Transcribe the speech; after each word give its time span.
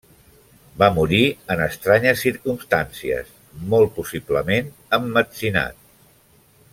Va 0.83 0.87
morir 0.95 1.19
en 1.55 1.59
estranyes 1.65 2.23
circumstàncies, 2.27 3.29
molt 3.75 3.93
possiblement 3.99 4.75
emmetzinat. 4.99 5.81